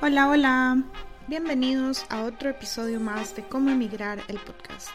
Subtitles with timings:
[0.00, 0.84] Hola, hola.
[1.26, 4.90] Bienvenidos a otro episodio más de Cómo emigrar el podcast.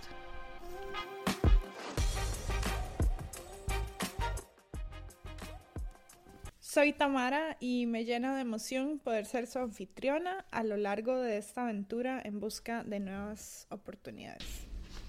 [6.62, 11.36] Soy Tamara y me llena de emoción poder ser su anfitriona a lo largo de
[11.36, 14.46] esta aventura en busca de nuevas oportunidades.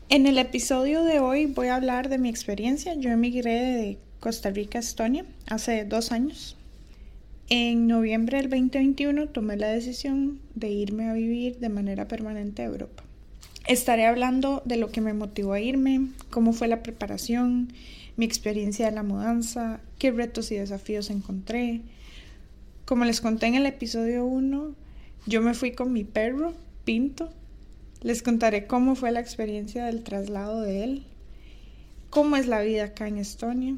[0.08, 2.94] En el episodio de hoy voy a hablar de mi experiencia.
[2.94, 6.56] Yo emigré de Costa Rica a Estonia hace dos años.
[7.50, 12.64] En noviembre del 2021 tomé la decisión de irme a vivir de manera permanente a
[12.64, 13.04] Europa.
[13.68, 17.70] Estaré hablando de lo que me motivó a irme, cómo fue la preparación,
[18.16, 21.82] mi experiencia de la mudanza, qué retos y desafíos encontré.
[22.86, 24.74] Como les conté en el episodio 1,
[25.26, 26.54] yo me fui con mi perro,
[26.86, 27.28] Pinto.
[28.00, 31.06] Les contaré cómo fue la experiencia del traslado de él,
[32.08, 33.76] cómo es la vida acá en Estonia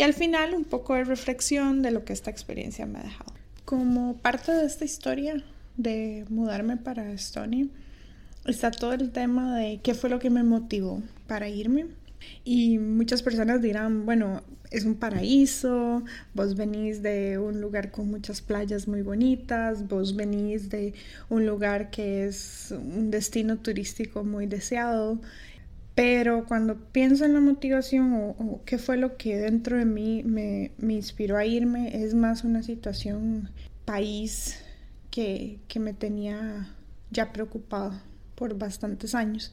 [0.00, 3.34] y al final un poco de reflexión de lo que esta experiencia me ha dejado.
[3.66, 5.44] Como parte de esta historia
[5.76, 7.66] de mudarme para Estonia,
[8.46, 11.88] está todo el tema de qué fue lo que me motivó para irme.
[12.44, 16.02] Y muchas personas dirán, bueno, es un paraíso,
[16.32, 20.94] vos venís de un lugar con muchas playas muy bonitas, vos venís de
[21.28, 25.20] un lugar que es un destino turístico muy deseado,
[25.94, 30.72] pero cuando pienso en la motivación o, qué fue lo que dentro de mí me,
[30.80, 33.50] inspiró a irme, es más una situación
[33.84, 34.62] país
[35.10, 36.68] que, me tenía
[37.10, 38.00] ya preocupado
[38.34, 39.52] por bastantes años.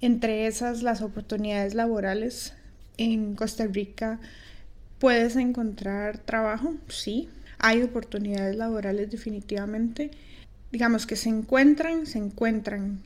[0.00, 2.54] Entre esas, las oportunidades laborales
[2.96, 4.20] en Costa Rica.
[5.00, 6.74] ¿Puedes encontrar trabajo?
[6.88, 10.12] Sí, hay oportunidades laborales definitivamente.
[10.70, 13.00] Digamos que se encuentran, se encuentran,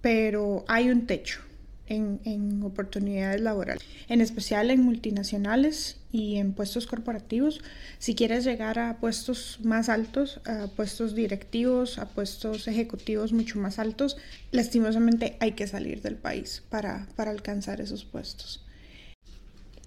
[0.00, 1.40] pero hay un techo
[1.88, 7.60] en, oportunidades laborales, en especial en multinacionales y en puestos corporativos.
[7.98, 13.78] Si quieres llegar a puestos más altos, a puestos directivos, a puestos ejecutivos mucho más
[13.78, 14.16] altos,
[14.52, 18.64] lastimosamente hay que salir del país para, para alcanzar esos puestos.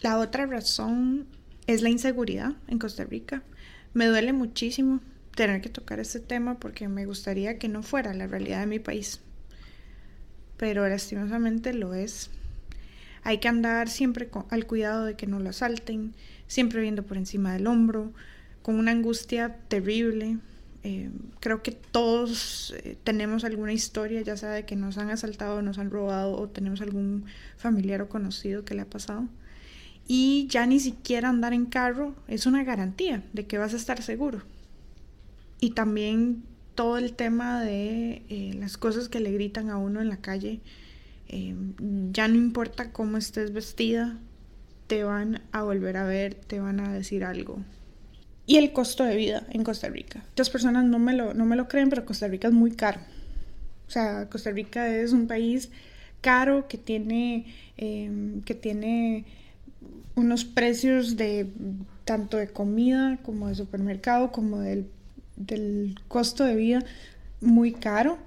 [0.01, 1.27] La otra razón
[1.67, 3.43] es la inseguridad en Costa Rica.
[3.93, 5.01] Me duele muchísimo
[5.35, 8.79] tener que tocar este tema porque me gustaría que no fuera la realidad de mi
[8.79, 9.21] país
[10.61, 12.29] pero lastimosamente lo es.
[13.23, 16.13] Hay que andar siempre al cuidado de que no lo asalten,
[16.45, 18.11] siempre viendo por encima del hombro,
[18.61, 20.37] con una angustia terrible.
[20.83, 25.63] Eh, creo que todos eh, tenemos alguna historia, ya sea de que nos han asaltado,
[25.63, 27.25] nos han robado o tenemos algún
[27.57, 29.27] familiar o conocido que le ha pasado.
[30.07, 34.03] Y ya ni siquiera andar en carro es una garantía de que vas a estar
[34.03, 34.43] seguro.
[35.59, 36.43] Y también
[36.81, 40.61] todo el tema de eh, las cosas que le gritan a uno en la calle.
[41.29, 41.53] Eh,
[42.11, 44.17] ya no importa cómo estés vestida,
[44.87, 47.59] te van a volver a ver, te van a decir algo.
[48.47, 50.23] Y el costo de vida en Costa Rica.
[50.29, 52.99] Muchas personas no me lo, no me lo creen, pero Costa Rica es muy caro.
[53.87, 55.69] O sea, Costa Rica es un país
[56.19, 57.45] caro que tiene,
[57.77, 59.25] em, que tiene
[60.15, 61.45] unos precios de
[62.05, 64.89] tanto de comida como de supermercado como del
[65.45, 66.83] del costo de vida
[67.39, 68.17] muy caro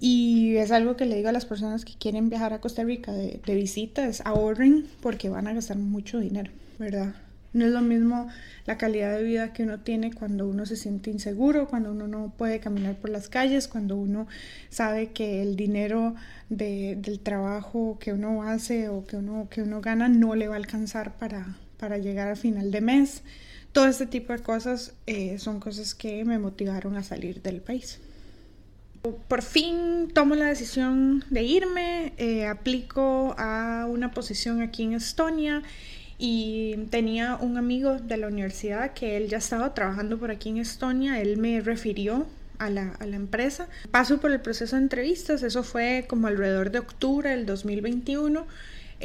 [0.00, 3.12] y es algo que le digo a las personas que quieren viajar a Costa Rica
[3.12, 7.14] de, de visita, es ahorren porque van a gastar mucho dinero, ¿verdad?
[7.54, 8.28] No es lo mismo
[8.66, 12.32] la calidad de vida que uno tiene cuando uno se siente inseguro, cuando uno no
[12.36, 14.26] puede caminar por las calles, cuando uno
[14.70, 16.16] sabe que el dinero
[16.48, 20.58] del trabajo que uno hace o que uno, que uno gana no le va a
[20.58, 23.22] alcanzar para, para llegar al final de mes.
[23.72, 28.00] Todo este tipo de cosas eh, son cosas que me motivaron a salir del país.
[29.28, 35.62] Por fin tomo la decisión de irme, eh, aplico a una posición aquí en Estonia
[36.18, 40.58] y tenía un amigo de la universidad que él ya estaba trabajando por aquí en
[40.58, 42.26] Estonia, él me refirió
[42.58, 43.68] a la, a la, empresa.
[43.90, 48.46] Paso por el proceso de entrevistas, eso fue como alrededor de octubre del 2021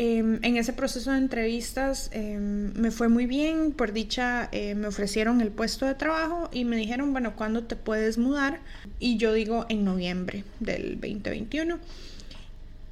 [0.01, 4.87] Em, en ese proceso de entrevistas em, me fue muy bien, por dicha eh, me
[4.87, 8.61] ofrecieron el puesto de trabajo y me dijeron, bueno, ¿cuándo te puedes mudar?
[8.99, 11.79] Y yo digo en noviembre del 2021.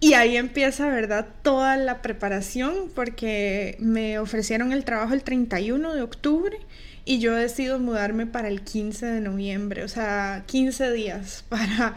[0.01, 1.27] Y ahí empieza, ¿verdad?
[1.43, 6.57] Toda la preparación porque me ofrecieron el trabajo el 31 de octubre
[7.05, 11.95] y yo decido mudarme para el 15 de noviembre, o sea, 15 días para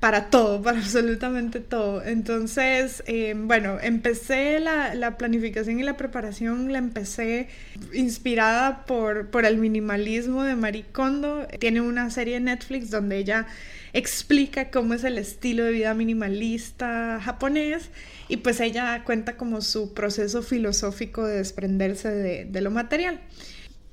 [0.00, 2.02] para todo, para absolutamente todo.
[2.02, 7.48] Entonces, eh, bueno, empecé la, planificación y la preparación, la empecé
[7.92, 11.46] inspirada por, por el minimalismo de Marie Kondo.
[11.58, 13.46] Tiene una serie de Netflix donde ella
[13.92, 17.90] explica cómo es el estilo de vida minimalista japonés
[18.28, 23.20] y pues ella cuenta como su proceso filosófico de desprenderse de, de lo material.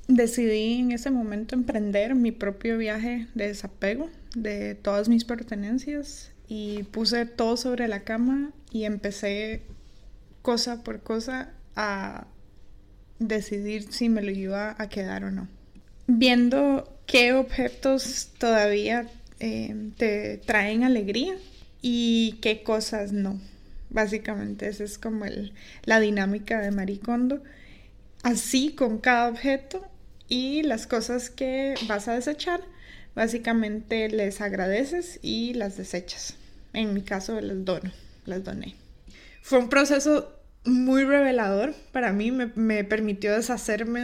[0.07, 6.83] Decidí en ese momento emprender mi propio viaje de desapego de todas mis pertenencias y
[6.83, 9.63] puse todo sobre la cama y empecé
[10.42, 12.27] cosa por cosa a
[13.19, 15.48] decidir si me lo iba a quedar o no.
[16.07, 19.07] Viendo qué objetos todavía
[19.39, 21.36] eh, te traen alegría
[21.81, 23.39] y qué cosas no.
[23.89, 27.44] Básicamente esa es como el, la dinámica de Maricondo.
[28.24, 29.86] Así con cada objeto
[30.27, 32.62] y las cosas que vas a desechar,
[33.15, 36.35] básicamente les agradeces y las desechas.
[36.74, 37.91] En mi caso las dono,
[38.25, 38.75] las doné.
[39.41, 40.33] Fue un proceso
[40.65, 44.01] muy revelador para mí, me, permitió deshacerme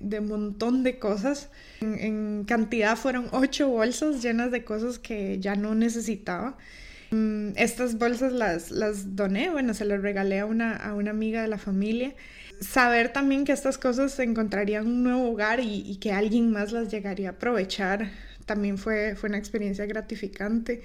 [0.00, 1.50] de, un montón de cosas.
[1.82, 6.56] En, cantidad fueron ocho bolsas llenas de cosas que ya no necesitaba.
[7.10, 11.42] Mm, estas bolsas las, las doné, bueno, se las regalé a una, a una amiga
[11.42, 12.14] de la familia
[12.60, 17.30] saber también que estas cosas encontrarían un nuevo hogar y, que alguien más las llegaría
[17.30, 18.10] a aprovechar
[18.44, 20.82] también fue, fue una experiencia gratificante.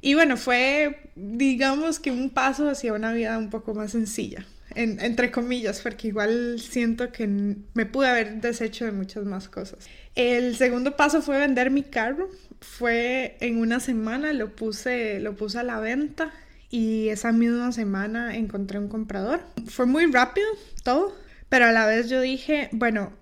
[0.00, 5.30] Y bueno, fue, digamos que un paso hacia una vida un poco más sencilla, entre
[5.30, 9.86] comillas, porque igual siento que me pude haber deshecho de muchas más cosas.
[10.14, 12.28] El segundo paso fue vender mi carro.
[12.60, 16.32] Fue en una semana, lo puse, lo puse a la venta
[16.70, 19.40] y esa misma semana encontré un comprador.
[19.66, 20.46] Fue muy rápido
[20.82, 21.14] todo,
[21.48, 23.12] pero a la vez yo dije, bueno,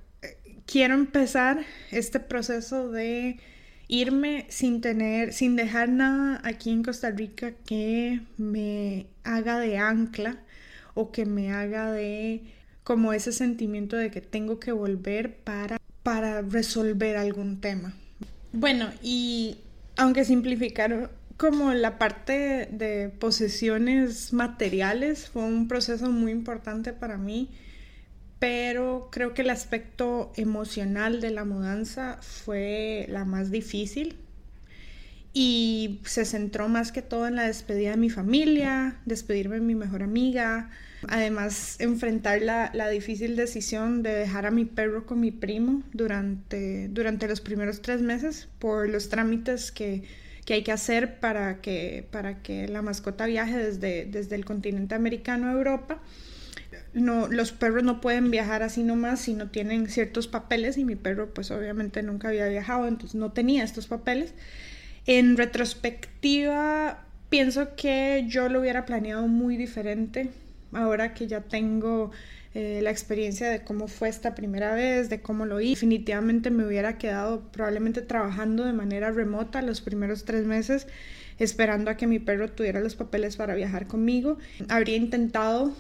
[0.67, 3.39] quiero empezar este proceso de
[3.89, 10.39] irme sin tener, sin dejar nada aquí en Costa Rica que me haga de ancla
[10.94, 12.43] o que me haga de
[12.85, 17.94] como ese sentimiento de que tengo que volver para, para resolver algún tema.
[18.53, 19.59] Bueno, y
[19.97, 21.11] aunque simplificar
[21.43, 27.50] como la parte de posesiones materiales fue un proceso muy importante para mí,
[28.39, 34.19] pero creo que el aspecto emocional de la mudanza fue la más difícil
[35.33, 39.75] y se centró más que todo en la despedida de mi familia, despedirme de mi
[39.75, 40.71] mejor amiga,
[41.09, 46.87] además enfrentar la, la, difícil decisión de dejar a mi perro con mi primo durante,
[46.87, 50.05] durante los primeros tres meses por los trámites que
[50.44, 54.94] que hay que hacer para que, para que la mascota viaje desde, desde el continente
[54.94, 56.00] americano a Europa.
[56.94, 60.97] No, los perros no pueden viajar así nomás si no tienen ciertos papeles y mi
[60.97, 64.35] perro pues obviamente nunca había viajado, entonces no tenía estos papeles.
[65.06, 70.31] En retrospectiva, pienso que yo lo hubiera planeado muy diferente
[70.73, 72.11] ahora que ya tengo
[72.54, 75.75] eh, la experiencia de cómo fue esta primera vez, de cómo lo hice.
[75.75, 80.87] Definitivamente me hubiera quedado probablemente trabajando de manera remota los primeros tres meses,
[81.38, 84.38] esperando a que mi perro tuviera los papeles para viajar conmigo.
[84.69, 85.75] Habría intentado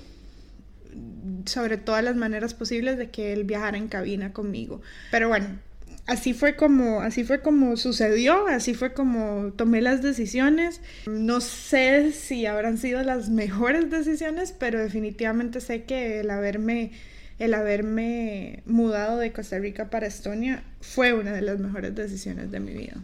[1.46, 4.80] sobre todas las maneras posibles de que él viajara en cabina conmigo.
[5.10, 5.58] Pero bueno,
[6.06, 10.80] así fue como así fue como sucedió, así fue como tomé las decisiones.
[11.06, 16.92] No sé si habrán sido las mejores decisiones, pero definitivamente sé que el haberme
[17.38, 22.60] el haberme mudado de Costa Rica para Estonia fue una de las mejores decisiones de
[22.60, 23.02] mi vida.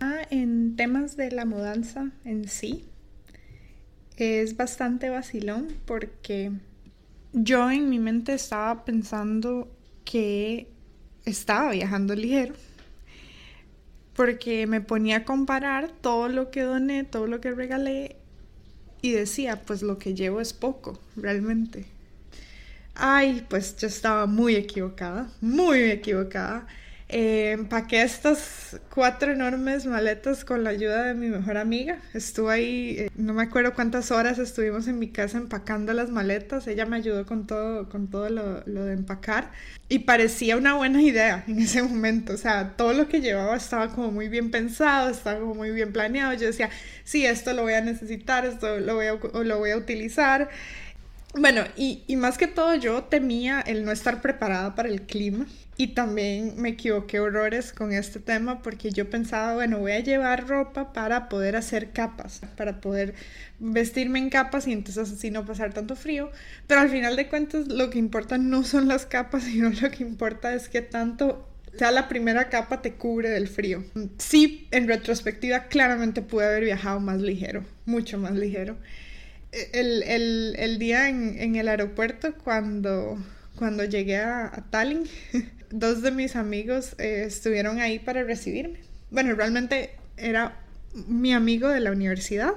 [0.00, 2.84] Ah, en temas de la mudanza en sí,
[4.16, 6.52] es bastante vacilón porque
[7.32, 9.68] yo en mi mente estaba pensando
[10.04, 10.73] que
[11.24, 12.54] estaba viajando ligero
[14.14, 18.16] porque me ponía a comparar todo lo que doné, todo lo que regalé
[19.02, 21.84] y decía, pues lo que llevo es poco, realmente.
[22.94, 26.66] Ay, pues yo estaba muy equivocada, muy equivocada.
[27.08, 31.98] Eh, empaqué estas cuatro enormes maletas con la ayuda de mi mejor amiga.
[32.14, 36.66] Estuve ahí, eh, no me acuerdo cuántas horas estuvimos en mi casa empacando las maletas.
[36.66, 39.52] Ella me ayudó con todo, con todo lo, de empacar.
[39.88, 42.32] Y parecía una buena idea en ese momento.
[42.32, 46.32] O sea, todo lo que llevaba estaba como muy bien pensado, estaba muy bien planeado.
[46.32, 46.70] Yo decía,
[47.04, 49.06] sí, esto lo voy a necesitar, esto lo voy
[49.44, 50.48] lo voy a utilizar.
[51.36, 55.88] Bueno, y, más que todo yo temía el no estar preparada para el clima y
[55.88, 60.92] también me equivoqué horrores con este tema porque yo pensaba, bueno, voy a llevar ropa
[60.92, 63.14] para poder hacer capas, para poder
[63.58, 66.30] vestirme en capas y entonces así no pasar tanto frío.
[66.68, 70.04] Pero al final de cuentas lo que importa no son las capas, sino lo que
[70.04, 73.82] importa es que tanto sea la primera capa te cubre del frío.
[74.18, 78.76] Sí, en retrospectiva claramente pude haber viajado más ligero, mucho más ligero.
[79.72, 83.18] El, el, el día en, en, el aeropuerto cuando,
[83.56, 85.04] cuando llegué a, a Tallinn,
[85.70, 88.80] dos de mis amigos eh, estuvieron ahí para recibirme.
[89.10, 90.60] Bueno, realmente era
[91.06, 92.54] mi amigo de la universidad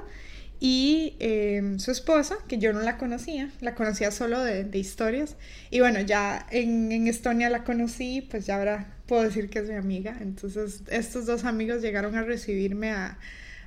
[0.60, 5.36] y em, su esposa, que yo no la conocía, la conocía solo de, de historias.
[5.70, 9.70] Y bueno, ya en, en, Estonia la conocí, pues ya ahora puedo decir que es
[9.70, 10.18] mi amiga.
[10.20, 13.20] Entonces estos dos amigos llegaron a recibirme a,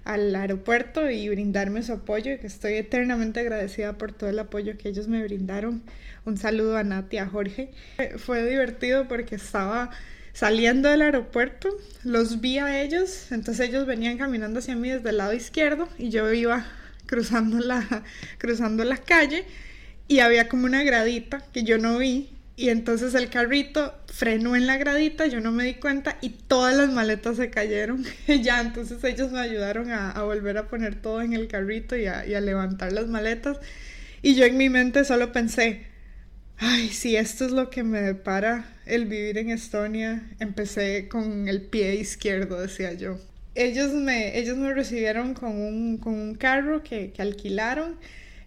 [0.05, 4.89] al aeropuerto y brindarme su apoyo, que estoy eternamente agradecida por todo el apoyo que
[4.89, 5.83] ellos me brindaron.
[6.25, 7.71] Un saludo a Nati, a Jorge.
[8.19, 9.91] Fue divertido porque estaba
[10.33, 11.69] saliendo del aeropuerto,
[12.05, 16.11] los vi a ellos, entonces ellos venían caminando hacia mí desde el lado izquierdo y
[16.11, 16.67] yo iba
[17.07, 18.05] cruzando la,
[18.39, 19.45] cruzando la calle
[20.09, 22.31] y había como una gradita que yo no vi
[22.61, 26.77] y entonces el carrito frenó en la gradita, yo no me di cuenta y todas
[26.77, 28.05] las maletas se cayeron.
[28.43, 32.23] ya, entonces ellos me ayudaron a, volver a poner todo en el carrito y a,
[32.23, 33.57] levantar las maletas.
[34.21, 35.87] Y yo en mi mente solo pensé,
[36.59, 41.63] ay, si esto es lo que me depara el vivir en Estonia, empecé con el
[41.63, 43.19] pie izquierdo, decía yo.
[43.55, 47.97] Ellos me, ellos me recibieron con un, con un carro que alquilaron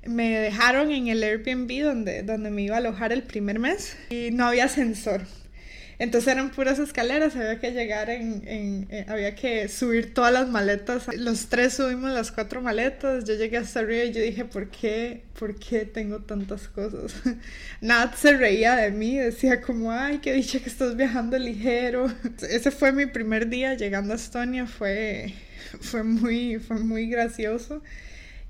[0.07, 4.31] me dejaron en el Airbnb donde, donde me iba a alojar el primer mes y
[4.31, 5.21] no había ascensor.
[5.99, 10.49] Entonces eran puras escaleras, había que llegar en, en, eh, había que subir todas las
[10.49, 11.07] maletas.
[11.15, 15.23] Los tres subimos las cuatro maletas, yo llegué hasta arriba y yo dije, ¿por qué?
[15.37, 17.13] ¿Por qué tengo tantas cosas?
[17.81, 22.11] Nat se reía de mí, decía como, ay, qué dicha que estás viajando ligero.
[22.49, 25.33] Ese fue mi primer día llegando a Estonia, fue,
[25.79, 27.81] fue, muy, fue muy gracioso.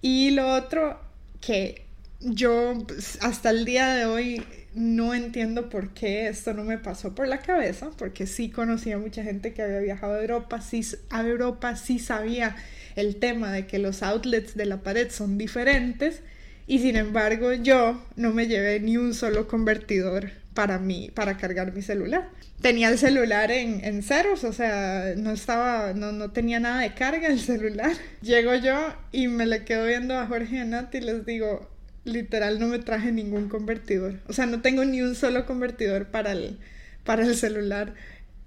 [0.02, 1.00] Y lo otro
[1.46, 1.86] que
[2.20, 4.44] yo pues, hasta el día de hoy
[4.76, 9.24] no entiendo por qué esto no me pasó por la cabeza, porque sí conocía mucha
[9.24, 12.56] gente que había viajado a Europa, sí, a Europa sí sabía
[12.96, 16.22] el tema de que los outlets de la pared son diferentes
[16.66, 21.74] y sin embargo yo no me llevé ni un solo convertidor para mí, para cargar
[21.74, 22.30] mi celular.
[22.62, 26.94] Tenía el celular en, en ceros, o sea, no estaba, no, no tenía nada de
[26.94, 27.92] carga el celular.
[28.22, 31.70] Llego yo y me le quedo viendo a Jorge y a Nati y les digo,
[32.06, 34.20] literal no me traje ningún convertidor.
[34.28, 36.60] O sea, no tengo ni un solo convertidor para el,
[37.04, 37.94] para el celular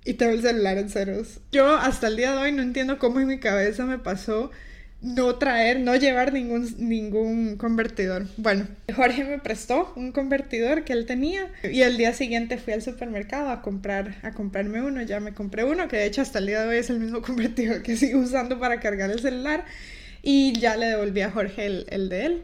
[0.05, 1.41] y tengo el celular en ceros.
[1.53, 4.51] Yo hasta el día de hoy no entiendo cómo en mi cabeza me pasó
[5.07, 8.27] no traer, no llevar ningún, ningún convertidor.
[8.37, 12.83] Bueno, Jorge me prestó un convertidor que él tenía y el día siguiente fui al
[12.83, 15.01] supermercado a comprar, a comprarme uno.
[15.03, 17.23] Ya me compré uno, que de hecho hasta el día de hoy es el mismo
[17.27, 19.65] convertidor que sigo usando para cargar el celular
[20.23, 22.43] y ya le devolví a Jorge el, el de él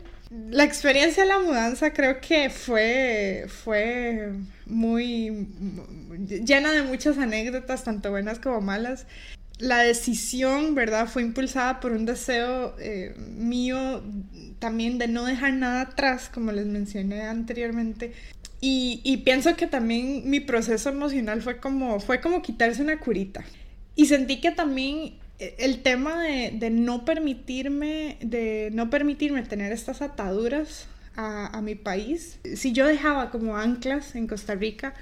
[0.51, 4.33] la experiencia de la mudanza creo que fue, fue
[4.65, 5.47] muy
[6.27, 9.07] llena de muchas anécdotas, tanto buenas como malas.
[9.63, 11.09] La decisión, ¿verdad?
[11.09, 14.03] Fue impulsada por un deseo eh, mío
[14.59, 18.13] también de no dejar nada atrás, como les mencioné anteriormente.
[18.61, 23.45] Y, y, pienso que también mi proceso emocional fue como, fue como quitarse una curita.
[23.97, 25.15] Y sentí que también
[25.59, 32.73] el tema de, no permitirme, de no permitirme tener estas ataduras a, mi país, si
[32.73, 34.95] yo dejaba como anclas en Costa Rica,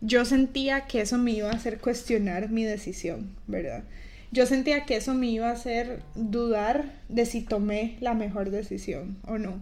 [0.00, 3.84] yo sentía que eso me iba a hacer cuestionar mi decisión, ¿verdad?
[4.32, 9.18] Yo sentía que eso me iba a hacer dudar de si tomé la mejor decisión
[9.26, 9.60] o no.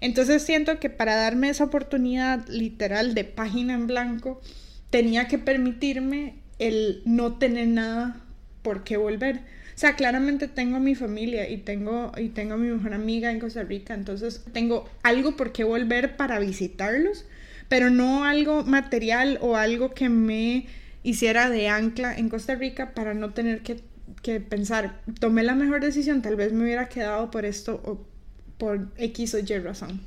[0.00, 4.40] Entonces siento que para darme esa oportunidad literal de página en blanco,
[4.90, 8.20] tenía que permitirme el no tener nada
[8.62, 9.40] por qué volver
[9.74, 13.30] o sea, claramente tengo a mi familia y tengo, y tengo a mi mejor amiga
[13.30, 17.24] en Costa Rica, entonces tengo algo por qué volver para visitarlos,
[17.70, 20.66] pero no algo material o algo que me
[21.04, 23.80] hiciera de ancla en Costa Rica para no tener que,
[24.22, 28.04] que pensar, tomé la mejor decisión, tal vez me hubiera quedado por esto o
[28.58, 30.00] por X o Y razón.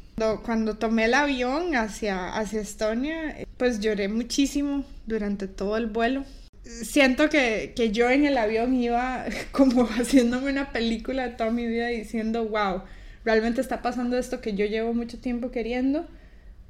[0.43, 6.25] Cuando, tomé el avión hacia, hacia Estonia, pues lloré muchísimo durante todo el vuelo
[6.63, 11.87] siento que, que, yo en el avión iba como haciéndome una película toda mi vida
[11.87, 12.83] diciendo, wow,
[13.25, 16.07] realmente está pasando esto que yo llevo mucho tiempo queriendo,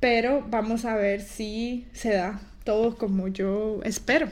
[0.03, 4.27] pero vamos a ver si se da todo como yo espero.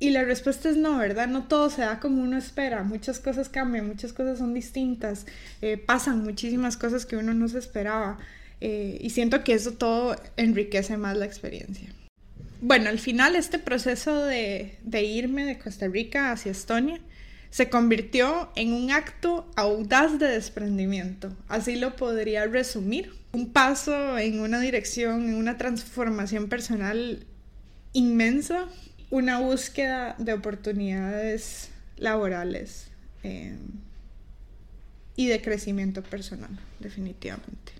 [0.00, 1.28] Y la respuesta es no, ¿verdad?
[1.28, 2.82] No todo se da como uno espera.
[2.82, 5.26] Muchas cosas cambian, muchas cosas son distintas,
[5.62, 8.18] eh, pasan muchísimas cosas que uno no se esperaba.
[8.60, 11.88] Eh, y siento que eso todo enriquece más la experiencia
[12.60, 16.98] bueno, al final este proceso de, irme de Costa Rica hacia Estonia
[17.50, 21.30] se convirtió en un acto audaz de desprendimiento.
[21.46, 23.23] Así lo podría resumir.
[23.34, 27.26] Un paso en una dirección, en una transformación personal
[27.92, 28.66] inmensa,
[29.10, 32.88] una búsqueda de oportunidades laborales
[33.24, 33.56] eh,
[35.16, 37.72] y de crecimiento personal, definitivamente.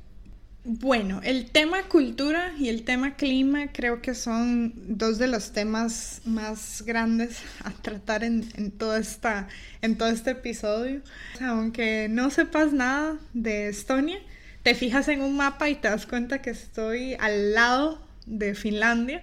[0.66, 6.22] Bueno, el tema cultura y el tema clima creo que son dos de los temas
[6.24, 9.48] más grandes a tratar en, toda esta,
[9.82, 11.02] en todo este episodio.
[11.42, 14.18] Aunque no sepas nada de Estonia,
[14.64, 19.22] te fijas en un mapa y te das cuenta que estoy al lado de Finlandia.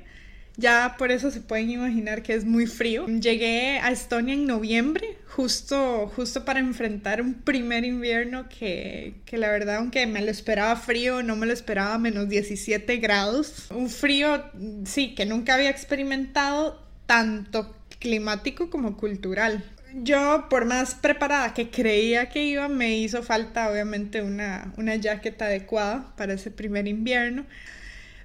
[0.55, 3.07] Ya por eso se pueden imaginar que es muy frío.
[3.07, 9.49] Llegué a Estonia en noviembre, justo, justo para enfrentar un primer invierno que, que la
[9.49, 13.71] verdad, aunque me lo esperaba frío, no me lo esperaba menos 17 grados.
[13.71, 14.43] Un frío,
[14.85, 19.63] sí, que nunca había experimentado, tanto climático como cultural.
[19.93, 25.45] Yo, por más preparada que creía que iba, me hizo falta obviamente una, una jaqueta
[25.45, 27.45] adecuada para ese primer invierno.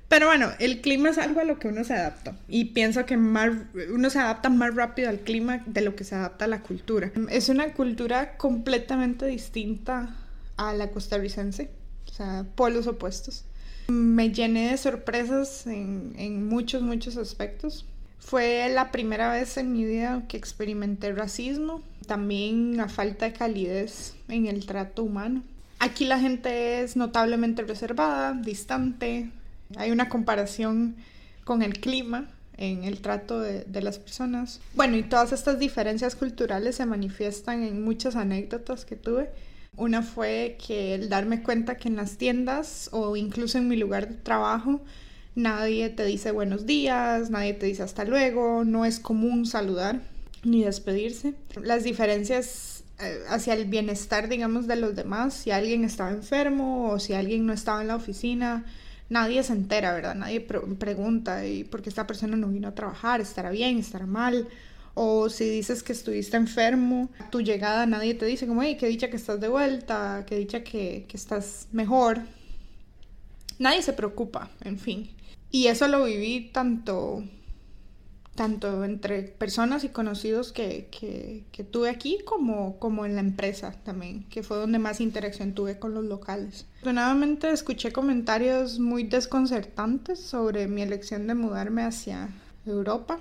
[0.08, 3.16] Pero bueno, el clima es algo a lo que uno se adapta y pienso que
[3.16, 3.50] más,
[3.92, 7.10] uno se adapta más rápido al clima de lo que se adapta a la cultura.
[7.28, 10.14] Es una cultura completamente distinta
[10.56, 11.70] a la costarricense,
[12.06, 13.44] o sea, polos opuestos.
[13.88, 17.84] Me llené de sorpresas en, en muchos, muchos aspectos.
[18.26, 24.14] Fue la primera vez en mi vida que experimenté racismo, también a falta de calidez
[24.26, 25.44] en el trato humano.
[25.78, 29.30] Aquí la gente es notablemente reservada, distante,
[29.76, 30.96] hay una comparación
[31.44, 34.60] con el clima en el trato de, las personas.
[34.74, 39.30] Bueno, y todas estas diferencias culturales se manifiestan en muchas anécdotas que tuve.
[39.76, 44.08] Una fue que el darme cuenta que en las tiendas o incluso en mi lugar
[44.08, 44.80] de trabajo
[45.36, 50.00] nadie te dice buenos días, nadie te dice hasta luego, no es común saludar
[50.42, 51.34] ni despedirse.
[51.62, 56.98] Las diferencias eh, hacia el bienestar, digamos, de los demás, si alguien estaba enfermo o
[56.98, 58.64] si alguien no estaba en la oficina,
[59.10, 60.14] nadie se entera, ¿verdad?
[60.14, 64.48] Nadie pregunta y por qué esta persona no vino a trabajar, estará bien, estará mal.
[64.94, 69.10] O si dices que estuviste enfermo, tu llegada nadie te dice como, hey, qué dicha
[69.10, 72.20] que estás de vuelta, qué dicha que, que estás mejor.
[73.58, 75.10] Nadie se preocupa, en fin.
[75.50, 77.22] Y eso lo viví tanto
[78.36, 84.24] tanto entre personas y conocidos que, que, tuve aquí como, como en la empresa también,
[84.24, 86.66] que fue donde más interacción tuve con los locales.
[86.76, 92.28] Afortunadamente escuché comentarios muy desconcertantes sobre mi elección de mudarme hacia
[92.66, 93.20] Europa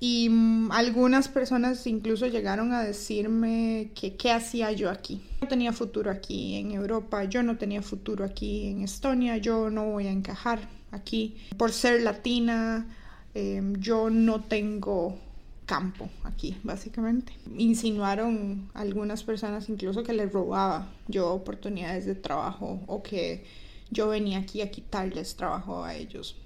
[0.00, 5.22] y mm, algunas personas incluso llegaron a decirme que qué hacía yo aquí.
[5.40, 9.86] No tenía futuro aquí en Europa, yo no tenía futuro aquí en Estonia, yo no
[9.86, 12.86] voy a encajar aquí por ser latina
[13.34, 15.18] Em, yo no tengo
[15.66, 17.32] campo aquí, básicamente.
[17.56, 23.44] Insinuaron algunas personas incluso que les robaba yo oportunidades de trabajo o que
[23.90, 26.36] yo venía aquí a quitarles trabajo a ellos.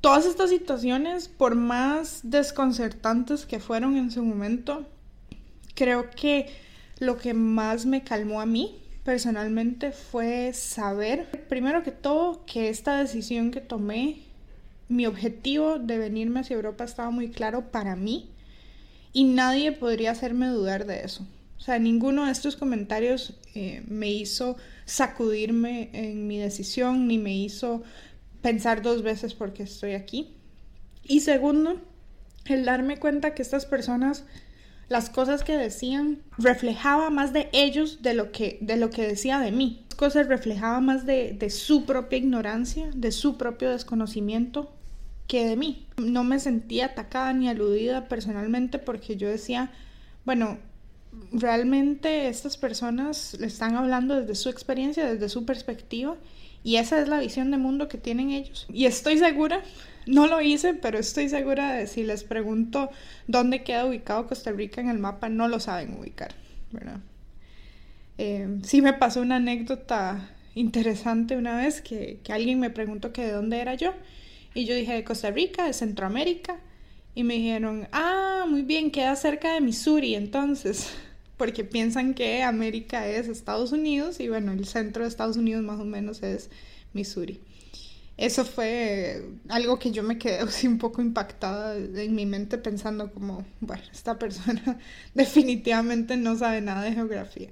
[0.00, 4.86] Todas estas situaciones, por más desconcertantes que fueron en su momento,
[5.74, 6.46] creo que
[7.00, 12.98] lo que más me calmó a mí personalmente fue saber, primero que todo, que esta
[12.98, 14.18] decisión que tomé
[14.90, 18.28] mi objetivo de venirme hacia Europa estaba muy claro para mí
[19.14, 21.26] y nadie podría hacerme dudar de eso.
[21.56, 27.34] O sea, ninguno de estos comentarios eh, me hizo sacudirme en mi decisión ni me
[27.34, 27.82] hizo
[28.42, 30.34] pensar dos veces por qué estoy aquí.
[31.02, 31.80] Y segundo,
[32.44, 34.26] el darme cuenta que estas personas,
[34.88, 39.38] las cosas que decían, reflejaba más de ellos de lo que, de lo que decía
[39.38, 39.84] de mí.
[39.88, 44.72] Las cosas reflejaban más de, de su propia ignorancia, de su propio desconocimiento
[45.26, 45.86] que de mí.
[45.98, 49.70] No me sentía atacada ni aludida personalmente porque yo decía,
[50.24, 50.58] bueno,
[51.32, 56.16] realmente estas personas le están hablando desde su experiencia, desde su perspectiva
[56.64, 58.66] y esa es la visión de mundo que tienen ellos.
[58.72, 59.62] Y estoy segura,
[60.06, 62.90] no lo hice, pero estoy segura de si les pregunto
[63.26, 66.34] dónde queda ubicado Costa Rica en el mapa, no lo saben ubicar,
[66.72, 67.00] ¿verdad?
[68.18, 73.22] Eh, sí me pasó una anécdota interesante una vez que, que alguien me preguntó que
[73.22, 73.94] de dónde era yo
[74.54, 76.58] y yo dije de Costa Rica, de Centroamérica.
[77.14, 80.90] Y me dijeron, ah, muy bien, queda cerca de Missouri entonces,
[81.38, 85.80] porque piensan que América es Estados Unidos y bueno, el centro de Estados Unidos más
[85.80, 86.50] o menos es
[86.92, 87.40] Missouri.
[88.18, 93.12] Eso fue algo que yo me quedé así un poco impactada en mi mente pensando
[93.12, 94.78] como, bueno, esta persona
[95.14, 97.50] definitivamente no sabe nada de geografía.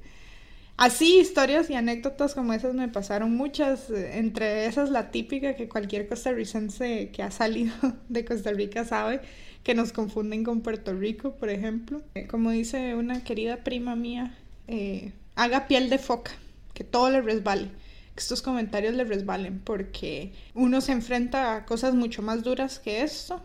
[0.77, 6.07] Así, historias y anécdotas como esas me pasaron muchas, entre esas la típica que cualquier
[6.07, 7.75] costarricense que ha salido
[8.11, 9.23] de Costa Rica sabe,
[9.67, 12.01] que nos confunden con Puerto Rico, por ejemplo.
[12.15, 16.31] Eh, como dice una querida prima mía, eh, haga piel de foca,
[16.73, 17.73] que todo le resbale,
[18.15, 23.03] que estos comentarios le resbalen, porque uno se enfrenta a cosas mucho más duras que
[23.03, 23.43] esto,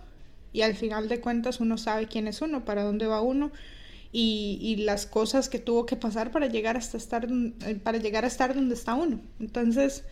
[0.54, 3.52] y al final de cuentas uno sabe quién es uno, para dónde va uno,
[4.12, 8.28] y, las cosas que tuvo que pasar para llegar hasta estar eh, para llegar a
[8.28, 9.22] estar donde está uno.
[9.40, 10.04] Entonces,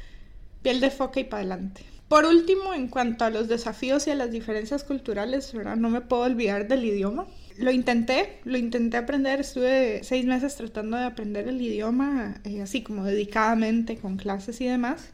[0.63, 1.83] piel de foca y para adelante.
[2.09, 5.75] Por último, en cuanto a los desafíos y a las diferencias culturales, ¿verdad?
[5.75, 7.27] no me puedo olvidar del idioma.
[7.55, 12.81] Lo intenté, lo intenté aprender, estuve seis meses tratando de aprender el idioma, eh, así
[12.81, 15.11] como dedicadamente, con clases y demás.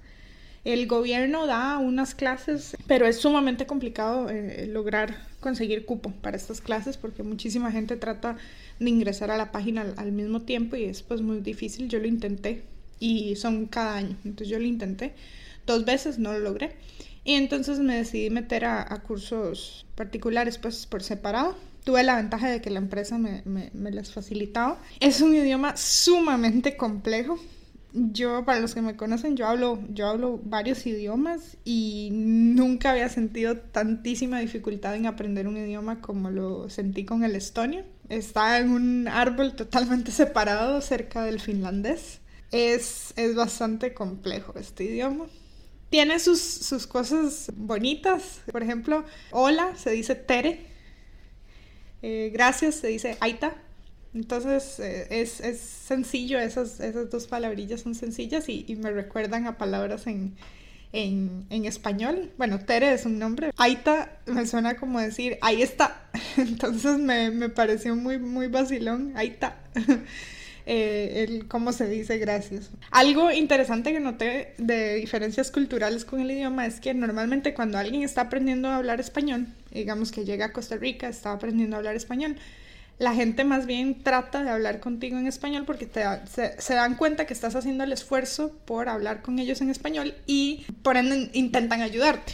[0.63, 6.61] El gobierno da unas clases, pero es sumamente complicado eh, lograr conseguir cupo para estas
[6.61, 8.37] clases porque muchísima gente trata
[8.79, 11.89] de ingresar a la página al, al mismo tiempo y es pues muy difícil.
[11.89, 12.63] Yo lo intenté
[13.01, 15.13] y son cada año, entonces yo lo intenté
[15.65, 16.75] dos veces, no lo logré.
[17.25, 21.55] Y entonces me decidí meter a, cursos particulares, pues por separado.
[21.83, 24.79] Tuve la ventaja de que la empresa me, me, me las facilitaba.
[24.99, 27.39] Es un idioma sumamente complejo.
[27.93, 33.09] Yo, para los que me conocen, yo hablo, yo hablo varios idiomas y nunca había
[33.09, 37.85] sentido tantísima dificultad en aprender un idioma como lo sentí con el estonio.
[38.09, 42.19] Está en un árbol totalmente separado cerca del finlandés.
[42.51, 45.25] Es, es bastante complejo este idioma
[45.95, 48.41] tiene sus, sus cosas bonitas.
[48.51, 50.59] Por ejemplo, hola se dice tere.
[52.01, 53.55] Eh, gracias se dice aita.
[54.13, 59.47] Entonces eh, es, es, sencillo, esas, esas dos palabrillas son sencillas y, y me recuerdan
[59.47, 60.35] a palabras en,
[60.91, 62.29] en, en, español.
[62.37, 63.51] Bueno, Tere es un nombre.
[63.55, 66.09] Aita me suena como decir, ahí está.
[66.35, 69.13] Entonces me, me pareció muy, muy vacilón.
[69.15, 69.59] Aita.
[70.67, 72.71] eh, el cómo se dice gracias.
[72.89, 78.01] Algo interesante que noté de diferencias culturales con el idioma es que normalmente cuando alguien
[78.01, 81.95] está aprendiendo a hablar español, digamos que llega a Costa Rica, está aprendiendo a hablar
[81.95, 82.37] español,
[82.97, 87.25] la gente más bien trata de hablar contigo en español porque te, se, dan cuenta
[87.25, 91.81] que estás haciendo el esfuerzo por hablar con ellos en español y por ende intentan
[91.81, 92.33] ayudarte.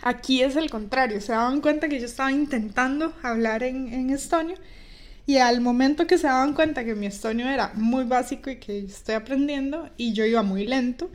[0.00, 4.56] Aquí es el contrario, se daban cuenta que yo estaba intentando hablar en, en estonio
[5.28, 8.78] y al momento que se daban cuenta que mi estonio era muy básico y que
[8.78, 11.10] estoy aprendiendo y yo iba muy lento,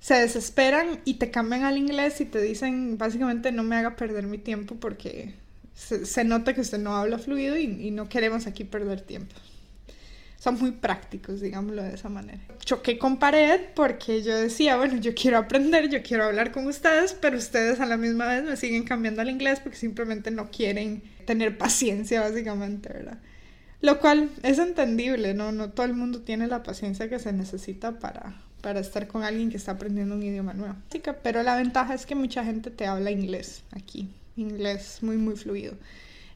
[0.00, 4.26] se desesperan y te cambian al inglés y te dicen básicamente no me haga perder
[4.26, 5.34] mi tiempo porque
[5.72, 9.36] se, nota que usted no habla fluido y, y, no queremos aquí perder tiempo.
[10.40, 12.40] Son muy prácticos, digámoslo de esa manera.
[12.64, 17.14] Choqué con pared porque yo decía, bueno, yo quiero aprender, yo quiero hablar con ustedes,
[17.14, 21.04] pero ustedes a la misma vez me siguen cambiando al inglés porque simplemente no quieren
[21.24, 23.18] tener paciencia, básicamente, ¿verdad?
[23.84, 25.52] Lo cual es entendible, ¿no?
[25.52, 29.50] No todo el mundo tiene la paciencia que se necesita para, para estar con alguien
[29.50, 30.74] que está aprendiendo un idioma nuevo.
[31.22, 35.74] Pero la ventaja es que mucha gente te habla inglés aquí, inglés muy, muy fluido.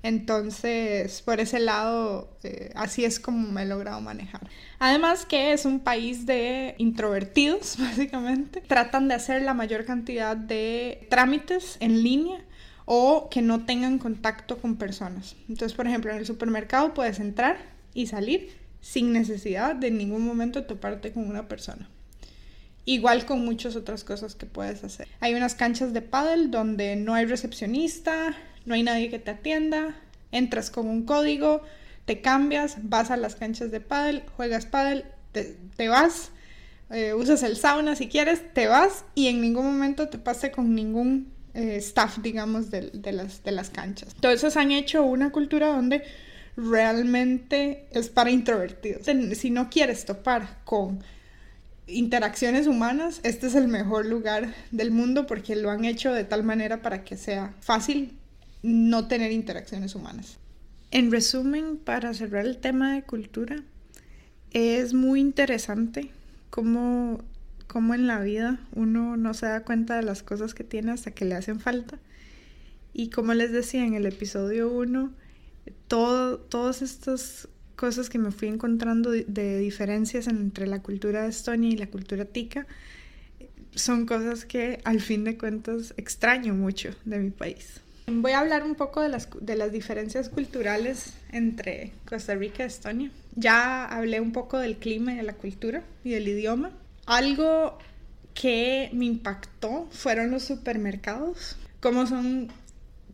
[0.03, 4.47] Entonces, por ese lado, eh, así es como me he logrado manejar.
[4.79, 8.61] Además que es un país de introvertidos, básicamente.
[8.61, 12.45] Tratan de hacer la mayor cantidad de trámites en línea
[12.91, 15.37] o que no tengan contacto con personas.
[15.47, 17.59] Entonces, por ejemplo, en el supermercado puedes entrar
[17.93, 21.91] y salir sin necesidad de en ningún momento toparte con una persona.
[22.87, 25.07] Igual con muchas otras cosas que puedes hacer.
[25.21, 29.95] Hay unas canchas de pádel donde no hay recepcionista, no hay nadie que te atienda,
[30.33, 31.61] entras con un código,
[32.07, 36.31] te cambias, vas a las canchas de pádel, juegas pádel, te, te vas,
[36.89, 40.75] eh, usas el sauna si quieres, te vas y en ningún momento te pase con
[40.75, 44.11] ningún eh, staff, digamos, de, de, las, de las canchas.
[44.15, 46.05] Entonces han hecho una cultura donde
[46.57, 49.07] realmente es para introvertidos.
[49.37, 51.03] Si no quieres topar con
[51.89, 56.45] interacciones humanas, este es el mejor lugar del mundo porque lo han hecho de tal
[56.45, 58.17] manera para que sea fácil
[58.63, 60.37] no tener interacciones humanas.
[60.93, 63.57] En resumen, para cerrar el tema de cultura,
[64.53, 66.13] es muy interesante
[66.51, 67.21] cómo
[67.69, 71.13] cómo en la vida uno no se da cuenta de las cosas que tiene hasta
[71.13, 71.99] que le hacen falta.
[72.93, 75.13] Y como les decía en el episodio 1,
[75.87, 81.71] todo, todas estas cosas que me fui encontrando de, diferencias entre la cultura de Estonia
[81.71, 82.67] y la cultura tica
[83.75, 87.81] son cosas que al fin de cuentas extraño mucho de mi país.
[88.09, 92.67] Voy a hablar un poco de las, de las diferencias culturales entre Costa Rica y
[92.67, 93.11] Estonia.
[93.37, 96.73] Ya hablé un poco del clima de la cultura y del idioma.
[97.09, 97.79] Algo
[98.35, 102.49] que me impactó fueron los supermercados, cómo son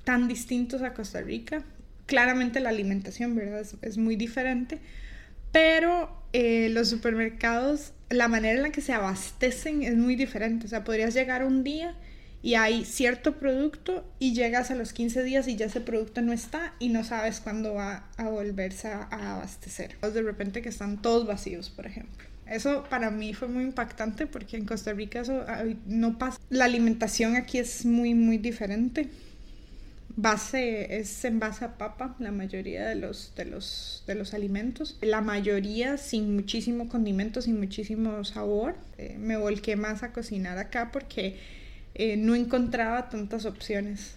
[0.02, 1.62] tan distintos a Costa Rica.
[2.06, 3.64] Claramente la alimentación, ¿verdad?
[3.82, 4.80] Es, muy diferente,
[5.52, 10.66] pero eh, los supermercados, la manera en la que se abastecen es muy diferente.
[10.66, 11.94] O sea, podrías llegar un día
[12.42, 16.32] y hay cierto producto y llegas a los 15 días y ya ese producto no
[16.32, 19.96] está y no sabes cuándo va a volverse a, a abastecer.
[20.00, 22.33] De repente que están todos vacíos, por ejemplo.
[22.46, 25.44] Eso para mí fue muy impactante porque en Costa Rica eso
[25.86, 26.38] no pasa.
[26.50, 29.08] La alimentación aquí es muy, muy diferente.
[30.16, 34.98] base es en base a papa, la mayoría de los, de los, de los alimentos.
[35.00, 38.76] La mayoría sin muchísimo condimento, sin muchísimo sabor.
[38.98, 41.38] Eh, me volqué más a cocinar acá porque
[41.94, 44.14] eh, no encontraba tantas opciones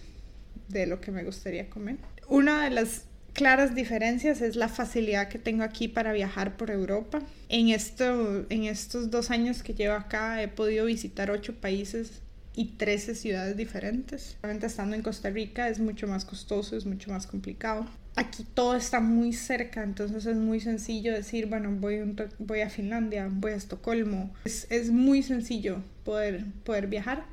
[0.68, 1.96] de lo que me gustaría comer.
[2.28, 3.07] Una de las
[3.38, 7.20] claras diferencias es la facilidad que tengo aquí para viajar por Europa.
[7.48, 12.20] En, esto, en estos dos años que llevo acá he podido visitar ocho países
[12.56, 14.36] y 13 ciudades diferentes.
[14.42, 17.86] Realmente estando en Costa Rica es mucho más costoso, es mucho más complicado.
[18.16, 23.28] Aquí todo está muy cerca, entonces es muy sencillo decir, bueno, voy, voy a Finlandia,
[23.30, 24.34] voy a Estocolmo.
[24.46, 27.24] Es, es muy sencillo poder, poder viajar.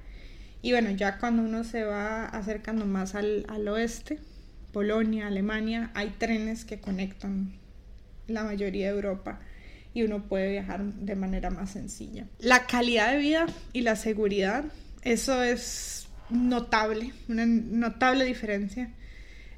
[0.62, 4.20] Y bueno, ya cuando uno se va acercando más al, al oeste,
[4.76, 7.54] Polonia, Alemania, hay trenes que conectan
[8.28, 9.40] la mayoría de Europa
[9.94, 12.28] y uno puede viajar de manera más sencilla.
[12.40, 14.66] La calidad de vida y la seguridad
[15.02, 18.92] eso es notable, una notable diferencia.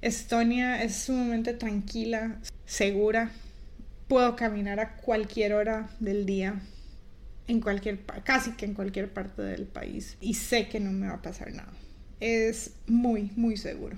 [0.01, 3.32] Estonia es sumamente tranquila, segura.
[4.08, 6.62] Puedo caminar a cualquier hora del día,
[7.47, 10.15] en cualquier, casi que en cualquier parte del país.
[10.21, 11.73] Y sé que no me va a pasar nada.
[12.19, 13.97] Es muy, muy seguro.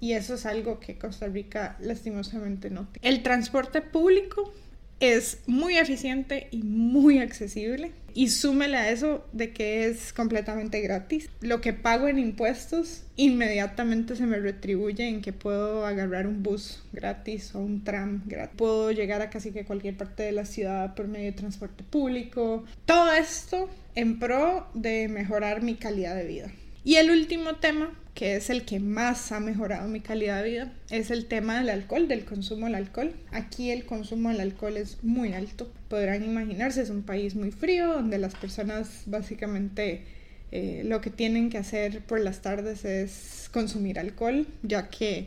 [0.00, 3.16] Y eso es algo que Costa Rica lastimosamente no tiene.
[3.16, 4.52] El transporte público
[5.00, 7.92] es muy eficiente y muy accesible.
[8.16, 11.28] Y súmele a eso de que es completamente gratis.
[11.40, 16.84] Lo que pago en impuestos inmediatamente se me retribuye en que puedo agarrar un bus
[16.92, 18.56] gratis o un tram gratis.
[18.56, 22.64] Puedo llegar a casi que cualquier parte de la ciudad por medio de transporte público.
[22.86, 26.52] Todo esto en pro de mejorar mi calidad de vida.
[26.84, 30.72] Y el último tema que es el que más ha mejorado mi calidad de vida,
[30.90, 33.12] es el tema del alcohol, del consumo del alcohol.
[33.32, 35.70] Aquí el consumo del alcohol es muy alto.
[35.88, 40.02] Podrán imaginarse, es un país muy frío, donde las personas básicamente
[40.52, 45.26] eh, lo que tienen que hacer por las tardes es consumir alcohol, ya que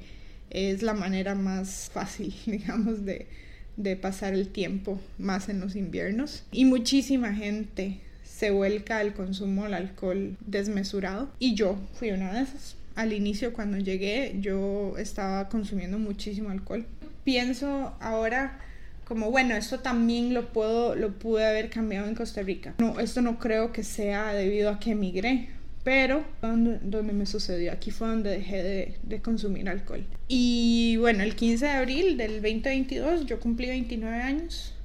[0.50, 3.28] es la manera más fácil, digamos, de,
[3.76, 6.46] de pasar el tiempo, más en los inviernos.
[6.54, 8.00] Y muchísima gente
[8.38, 12.76] se vuelca al consumo del alcohol desmesurado y yo fui una de esas.
[12.96, 16.86] Al inicio cuando llegué yo estaba consumiendo muchísimo alcohol.
[17.24, 18.60] Pienso ahora
[19.06, 22.76] como bueno, esto también lo puedo lo pude haber cambiado en Costa Rica.
[22.78, 25.50] No, esto no creo que sea debido a que emigré,
[25.84, 30.06] pero donde, donde, me sucedió, aquí fue donde dejé de, de, consumir alcohol.
[30.28, 34.76] Y bueno, el 15 de abril del 2022 yo cumplí 29 años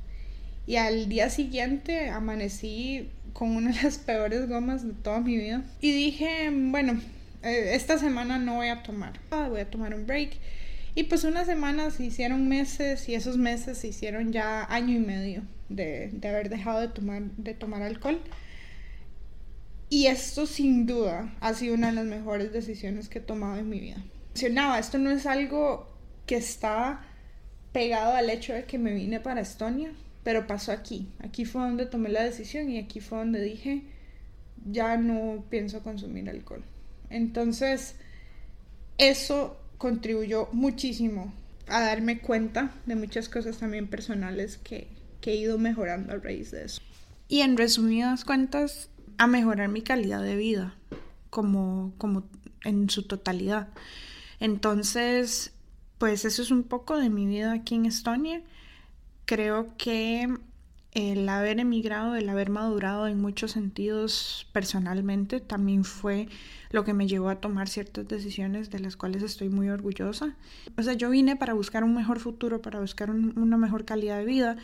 [0.66, 5.62] y al día siguiente amanecí con una de las peores gomas de toda mi vida.
[5.80, 7.00] Y dije, bueno,
[7.42, 10.32] eh, esta semana no voy a tomar, voy a tomar un break.
[10.94, 14.98] Y pues unas semanas se hicieron meses y esos meses se hicieron ya año y
[14.98, 18.20] medio de, de haber dejado de tomar, de tomar alcohol.
[19.88, 23.68] Y esto sin duda ha sido una de las mejores decisiones que he tomado en
[23.68, 24.02] mi vida.
[24.28, 25.86] Mencionaba, esto no es algo
[26.26, 27.04] que está
[27.72, 29.92] pegado al hecho de que me vine para Estonia
[30.22, 31.08] pero pasó aquí.
[31.20, 33.82] Aquí fue donde tomé la decisión y aquí fue donde dije,
[34.70, 36.62] ya no pienso consumir alcohol.
[37.10, 37.96] Entonces,
[38.98, 41.32] eso contribuyó muchísimo
[41.66, 44.88] a darme cuenta de muchas cosas también personales que,
[45.20, 46.80] que he ido mejorando a raíz de eso.
[47.28, 50.76] Y en resumidas cuentas, a mejorar mi calidad de vida,
[51.30, 52.28] como, como
[52.64, 53.68] en su totalidad.
[54.40, 55.52] Entonces,
[55.98, 58.42] pues eso es un poco de mi vida aquí en Estonia
[59.26, 60.28] creo que
[60.92, 66.28] el haber emigrado, el haber madurado en muchos sentidos personalmente, también fue
[66.70, 70.36] lo que me llevó a tomar ciertas decisiones de las cuales estoy muy orgullosa.
[70.76, 74.24] O sea, yo vine para buscar un mejor futuro, para buscar una mejor calidad de
[74.26, 74.56] vida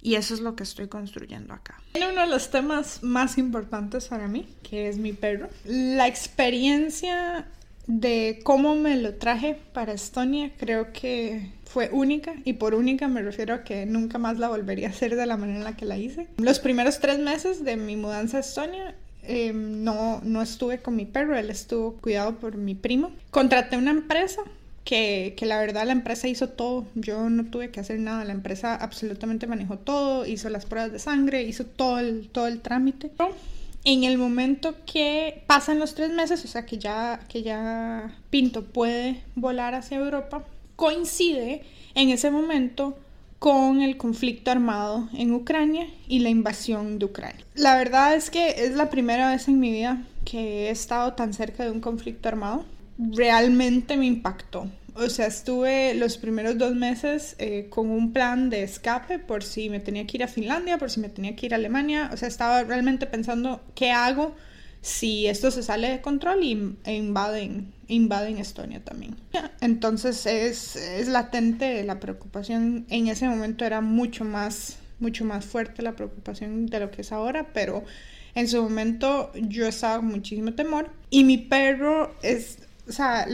[0.00, 1.80] y eso es lo que estoy construyendo acá.
[1.96, 5.48] Uno de los temas más importantes para mí, que es mi perro.
[5.64, 7.46] La experiencia
[7.88, 13.22] de cómo me lo traje para Estonia, creo que fue única y por única me
[13.22, 15.86] refiero a que nunca más la volvería a hacer de la manera en la que
[15.86, 16.28] la hice.
[16.36, 21.06] Los primeros tres meses de mi mudanza a Estonia em, no, no estuve con mi
[21.06, 23.10] perro, él estuvo cuidado por mi primo.
[23.30, 24.42] Contraté una empresa
[24.84, 28.32] que, que, la verdad la empresa hizo todo, yo no tuve que hacer nada, la
[28.32, 33.10] empresa absolutamente manejó todo, hizo las pruebas de sangre, hizo todo el, todo el trámite.
[33.90, 38.66] En el momento que pasan los tres meses, o sea que ya, que ya Pinto
[38.66, 40.44] puede volar hacia Europa,
[40.76, 41.62] coincide
[41.94, 42.98] en ese momento
[43.38, 47.42] con el conflicto armado en Ucrania y la invasión de Ucrania.
[47.54, 51.32] La verdad es que es la primera vez en mi vida que he estado tan
[51.32, 52.66] cerca de un conflicto armado.
[52.98, 54.68] Realmente me impactó.
[54.98, 59.70] O sea, estuve los primeros dos meses eh, con un plan de escape por si
[59.70, 62.10] me tenía que ir a Finlandia, por si me tenía que ir a Alemania.
[62.12, 64.34] O sea, estaba realmente pensando qué hago
[64.80, 69.16] si esto se sale de control y, e invaden, invaden Estonia también.
[69.60, 72.86] Entonces es, es latente la preocupación.
[72.88, 77.12] En ese momento era mucho más, mucho más fuerte la preocupación de lo que es
[77.12, 77.84] ahora, pero
[78.34, 80.90] en su momento yo estaba con muchísimo temor.
[81.10, 83.26] Y mi perro es, o sea,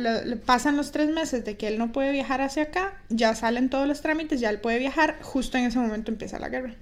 [0.44, 3.86] pasan los tres meses de que él no puede viajar hacia acá, ya salen todos
[3.86, 6.74] los trámites, ya él puede viajar, justo en ese momento empieza la guerra.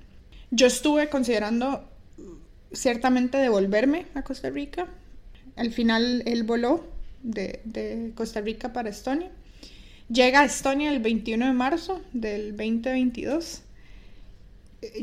[0.51, 1.89] Yo estuve considerando
[2.73, 4.87] ciertamente devolverme a Costa Rica.
[5.57, 6.85] Al final él voló
[7.23, 9.31] de, Costa Rica para Estonia.
[10.09, 13.63] Llega a Estonia el 21 de marzo del 2022.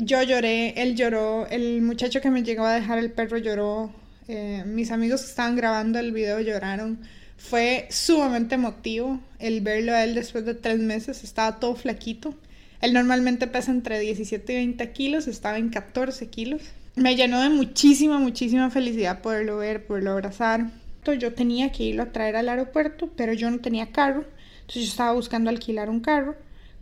[0.00, 3.90] Yo lloré, él lloró, el muchacho que me llegó a dejar el perro lloró,
[4.28, 6.98] eh, mis amigos que estaban grabando el video lloraron.
[7.40, 12.34] Fue sumamente emotivo el verlo a él después de tres meses, estaba todo flaquito.
[12.80, 16.62] Él normalmente pesa entre 17 y 20 kilos, estaba en 14 kilos
[16.96, 20.70] me llenó de muchísima, muchísima felicidad poderlo ver, poderlo abrazar.
[21.18, 24.24] Yo tenía que irlo a traer al aeropuerto, pero yo no tenía carro,
[24.60, 26.36] entonces yo estaba buscando alquilar un carro.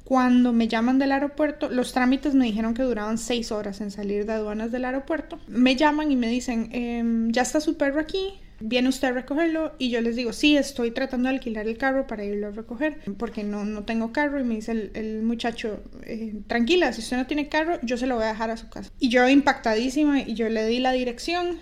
[0.05, 4.27] Cuando me llaman del aeropuerto, los trámites me dijeron que duraban seis horas en salir
[4.27, 5.38] de aduanas del aeropuerto.
[5.47, 9.73] Me llaman y me dicen, em, ya está su perro aquí, ¿viene usted a recogerlo?
[9.79, 12.99] Y yo les digo, sí, estoy tratando de alquilar el carro para irlo a recoger,
[13.16, 14.40] porque no, no tengo carro.
[14.40, 18.16] Y me dice el, muchacho, eh, tranquila, si usted no tiene carro, yo se lo
[18.16, 18.90] voy a dejar a su casa.
[18.99, 21.59] Y yo impactadísima, y yo le di la dirección.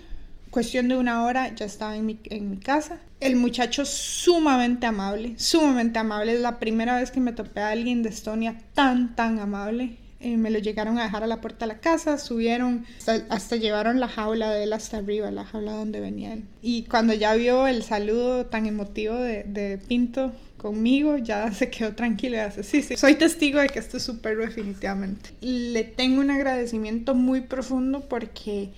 [0.50, 2.98] Cuestión de una hora ya estaba en mi, en mi casa.
[3.20, 6.34] El muchacho sumamente amable, sumamente amable.
[6.34, 9.98] Es la primera vez que me topé a alguien de Estonia tan, tan amable.
[10.18, 12.86] Eh, me lo llegaron a dejar a la puerta de la casa, subieron,
[13.28, 16.44] hasta, llevaron la jaula de él hasta arriba, la jaula donde venía él.
[16.62, 21.94] Y cuando ya vio el saludo tan emotivo de, de Pinto conmigo, ya se quedó
[21.94, 25.30] tranquilo y hace, sí, sí, soy testigo de que esto es su perro definitivamente.
[25.42, 28.70] Le tengo un agradecimiento muy profundo porque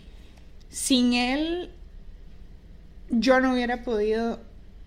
[0.71, 1.71] sin él
[3.11, 4.41] yo no hubiera podido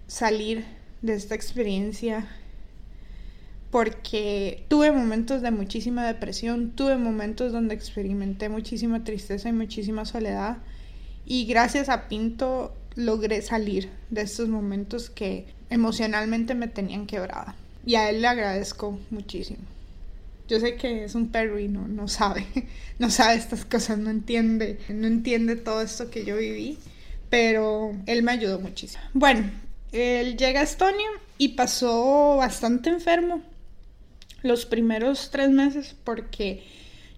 [0.07, 0.65] salir
[1.01, 2.27] de esta experiencia
[3.71, 10.57] porque tuve momentos de muchísima depresión, tuve momentos donde experimenté muchísima tristeza y muchísima soledad
[11.25, 17.55] y gracias a Pinto logré salir de estos momentos que emocionalmente me tenían quebrada
[17.85, 19.63] y a él le agradezco muchísimo.
[20.49, 22.45] Yo sé que es un perro y no, no sabe,
[22.99, 26.77] no sabe estas cosas, no entiende, no entiende todo esto que yo viví,
[27.29, 29.01] pero él me ayudó muchísimo.
[29.13, 29.49] Bueno,
[29.93, 31.07] él llega a Estonia
[31.37, 33.41] y pasó bastante enfermo
[34.43, 36.63] los primeros tres meses porque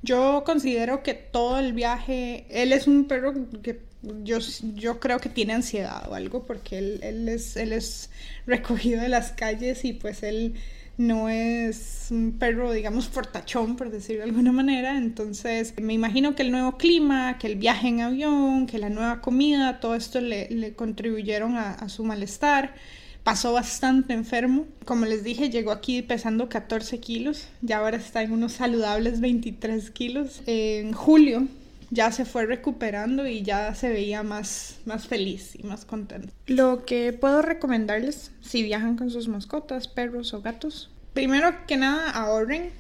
[0.01, 3.79] yo considero que todo el viaje, él es un perro que
[4.23, 4.39] yo,
[4.75, 8.09] yo creo que tiene ansiedad o algo porque él, él, es, él es
[8.45, 10.55] recogido de las calles y pues él
[10.97, 14.97] no es un perro, digamos, fortachón, por decirlo de alguna manera.
[14.97, 19.21] Entonces, me imagino que el nuevo clima, que el viaje en avión, que la nueva
[19.21, 22.75] comida, todo esto le, le contribuyeron a, a su malestar
[23.23, 24.65] pasó bastante enfermo.
[24.85, 29.89] Como les dije, llegó aquí pesando 14 kilos, ya ahora está en unos saludables 23
[29.91, 30.41] kilos.
[30.45, 31.47] En julio
[31.89, 36.33] ya se fue recuperando y ya se veía más, más feliz y más contento.
[36.47, 42.09] Lo que puedo recomendarles si viajan con sus mascotas, perros o gatos, primero que nada
[42.09, 42.71] ahorren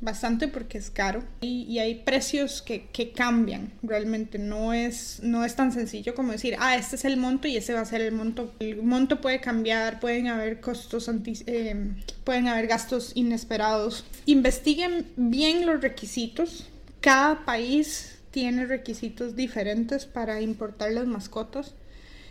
[0.00, 4.38] bastante porque es caro y, hay precios que, que, cambian realmente.
[4.38, 7.72] No es no es tan sencillo como decir ah este es el monto y ese
[7.72, 11.10] va a ser el monto el monto puede cambiar pueden haber costos
[11.46, 11.92] eh,
[12.24, 14.04] pueden haber gastos inesperados.
[14.26, 16.68] Investiguen bien los requisitos.
[17.00, 21.74] Cada país tiene requisitos diferentes para importar las mascotas.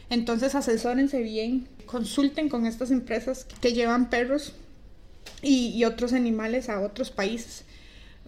[0.10, 4.54] Entonces asesórense bien consulten con estas empresas que llevan perros
[5.42, 7.66] y, otros animales a otros países.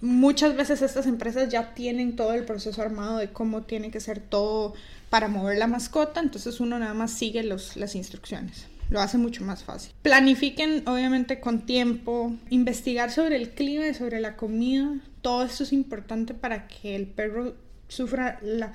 [0.01, 4.19] Muchas veces estas empresas ya tienen todo el proceso armado de cómo tiene que ser
[4.19, 4.75] todo
[5.09, 8.67] para mover la mascota, entonces uno nada más sigue los, las instrucciones.
[8.89, 9.91] Lo hace mucho más fácil.
[10.01, 14.93] Planifiquen obviamente con tiempo, investigar sobre el clima y sobre la comida.
[15.21, 17.55] Todo esto es importante para que el perro
[17.89, 18.71] sufra la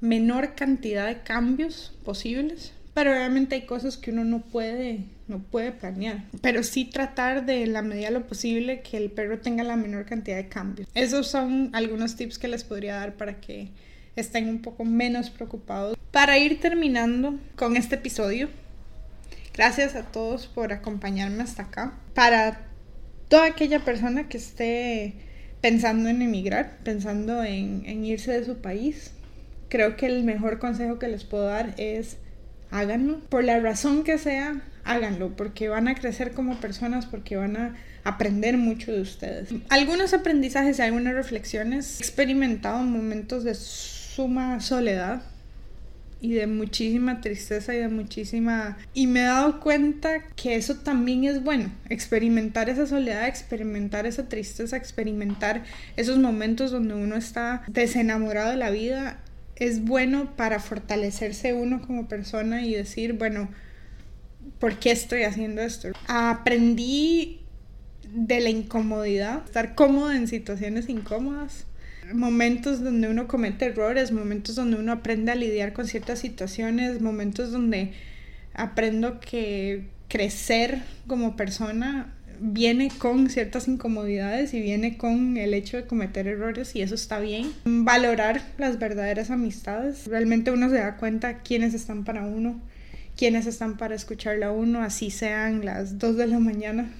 [0.00, 5.72] menor cantidad de cambios posibles pero obviamente hay cosas que uno no puede, no puede
[5.72, 6.24] planear.
[6.40, 10.06] Pero sí tratar de la medida de lo posible que el perro tenga la menor
[10.06, 10.88] cantidad de cambios.
[10.94, 13.70] Esos son algunos tips que les podría dar para que
[14.14, 15.98] estén un poco menos preocupados.
[16.12, 18.48] Para ir terminando con este episodio,
[19.52, 21.94] gracias a todos por acompañarme hasta acá.
[22.14, 22.68] Para
[23.26, 25.14] toda aquella persona que esté
[25.60, 29.10] pensando en emigrar, pensando en, en irse de su país,
[29.68, 32.18] creo que el mejor consejo que les puedo dar es
[32.74, 33.20] háganlo.
[33.28, 37.74] Por la razón que sea, háganlo, porque van a crecer como personas, porque van a
[38.02, 39.48] aprender mucho de ustedes.
[39.70, 42.00] Algunos aprendizajes y algunas reflexiones.
[42.00, 45.22] He experimentado momentos de suma soledad,
[46.24, 48.78] y de muchísima tristeza y de muchísima...
[48.94, 54.26] Y me he dado cuenta que eso también es bueno, experimentar esa soledad, experimentar esa
[54.26, 55.64] tristeza, experimentar
[55.96, 59.18] esos momentos donde uno está desenamorado de la vida,
[59.56, 63.48] es bueno para fortalecerse uno como persona y decir, bueno,
[64.58, 65.88] ¿por qué estoy haciendo esto?
[66.06, 67.40] Aprendí
[68.12, 71.66] de la incomodidad, estar cómodo en situaciones incómodas
[72.12, 77.50] momentos donde uno comete errores, momentos donde uno aprende a lidiar con ciertas situaciones, momentos
[77.50, 77.92] donde
[78.52, 85.86] aprendo que crecer como persona viene con ciertas incomodidades y viene con el hecho de
[85.86, 87.52] cometer errores y eso está bien.
[87.64, 90.06] Valorar las verdaderas amistades.
[90.06, 92.60] Realmente uno se da cuenta quiénes están para uno,
[93.16, 96.90] quiénes están para escucharle a uno, así sean las 2 de la mañana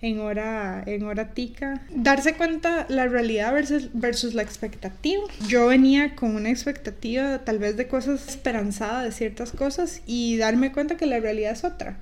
[0.00, 1.82] en hora, en hora tica.
[1.90, 5.22] Darse cuenta la realidad versus, versus la expectativa.
[5.48, 10.72] Yo venía con una expectativa tal vez de cosas esperanzada de ciertas cosas y darme
[10.72, 11.98] cuenta que la realidad es otra.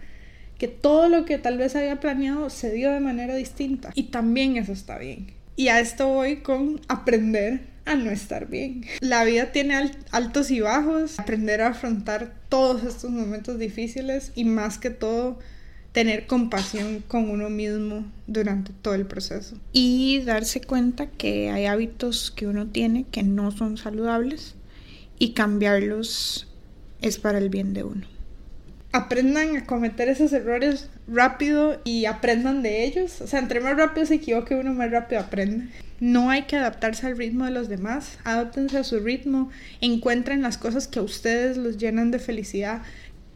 [0.64, 3.90] Que todo lo que tal vez había planeado se dio de manera distinta.
[3.94, 5.34] Y también eso está bien.
[5.56, 8.82] Y a esto voy con aprender a no estar bien.
[9.00, 11.20] La vida tiene altos y bajos.
[11.20, 15.38] Aprender a afrontar todos estos momentos difíciles y más que todo
[15.92, 19.58] tener compasión con uno mismo durante todo el proceso.
[19.74, 24.54] Y darse cuenta que hay hábitos que uno tiene que no son saludables
[25.18, 26.48] y cambiarlos
[27.02, 28.13] es para el bien de uno.
[28.94, 33.20] Aprendan a cometer esos errores rápido y aprendan de ellos.
[33.20, 35.66] O sea, entre más rápido se equivoque uno, más rápido aprende.
[35.98, 40.58] No hay que adaptarse al ritmo de los demás, adaptense a su ritmo, encuentren las
[40.58, 42.82] cosas que a ustedes los llenan de felicidad,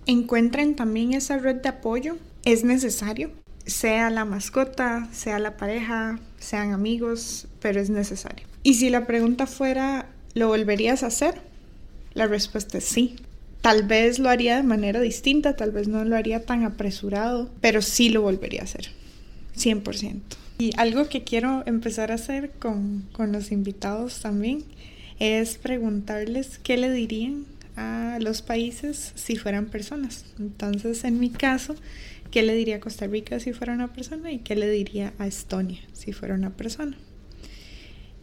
[0.06, 3.32] encuentren también esa red de apoyo es necesario,
[3.66, 8.46] sea la mascota, sea la pareja, sean amigos, pero es necesario.
[8.62, 11.40] Y si la pregunta fuera, ¿lo volverías a hacer?
[12.14, 13.16] La respuesta es sí.
[13.60, 17.82] Tal vez lo haría de manera distinta, tal vez no lo haría tan apresurado, pero
[17.82, 18.90] sí lo volvería a hacer,
[19.56, 20.20] 100%.
[20.58, 24.64] Y algo que quiero empezar a hacer con, con los invitados también
[25.18, 27.46] es preguntarles qué le dirían
[27.76, 30.24] a los países si fueran personas.
[30.38, 31.76] Entonces, en mi caso,
[32.30, 34.30] ¿Qué le diría a Costa Rica si fuera una persona?
[34.30, 36.96] ¿Y qué le diría a Estonia si fuera una persona?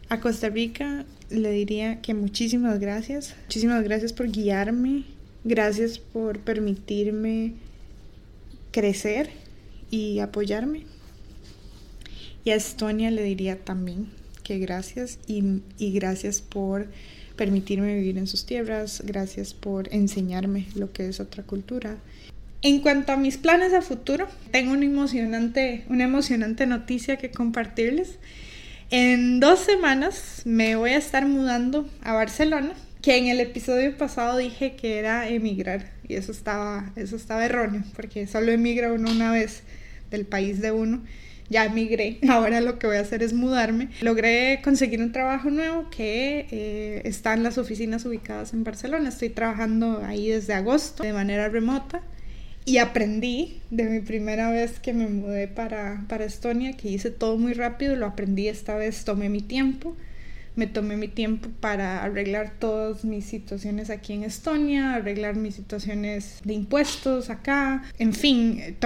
[0.08, 3.34] A Costa Rica le diría que muchísimas gracias.
[3.46, 5.02] Muchísimas gracias por guiarme.
[5.48, 7.52] Gracias por permitirme
[8.72, 9.30] crecer
[9.92, 10.86] y apoyarme.
[12.44, 14.08] Y a Estonia le diría también
[14.42, 16.88] que gracias y, gracias por
[17.36, 21.98] permitirme vivir en sus tierras, gracias por enseñarme lo que es otra cultura
[22.62, 28.18] en cuanto a mis planes a futuro, tengo una emocionante, una emocionante noticia que compartirles.
[28.90, 32.72] En dos semanas me voy a estar mudando a Barcelona,
[33.06, 37.84] que en el episodio pasado dije que era emigrar y eso estaba, eso estaba erróneo,
[37.94, 39.62] porque solo emigra uno una vez
[40.10, 41.04] del país de uno.
[41.48, 43.90] Ya emigré, ahora lo que voy a hacer es mudarme.
[44.00, 49.08] Logré conseguir un trabajo nuevo que eh, está en las oficinas ubicadas en Barcelona.
[49.08, 52.02] Estoy trabajando ahí desde agosto de manera remota
[52.64, 57.38] y aprendí de mi primera vez que me mudé para, para Estonia, que hice todo
[57.38, 59.96] muy rápido, lo aprendí esta vez, tomé mi tiempo,
[60.56, 66.40] me tomé mi tiempo para arreglar todas mis situaciones aquí en Estonia, arreglar mis situaciones
[66.44, 68.76] de impuestos acá, en fin,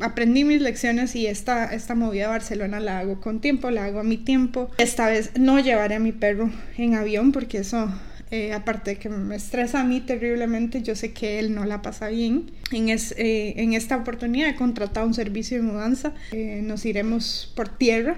[0.00, 4.00] aprendí mis lecciones y esta, esta movida a Barcelona la hago con tiempo, la hago
[4.00, 4.70] a mi tiempo.
[4.78, 7.88] Esta vez no llevaré a mi perro en avión porque eso
[8.30, 11.80] eh, aparte de que me estresa a mí terriblemente, yo sé que él no la
[11.80, 12.50] pasa bien.
[12.72, 16.12] En, eh, esta oportunidad he contratado un servicio de mudanza.
[16.32, 18.16] Eh, nos iremos por tierra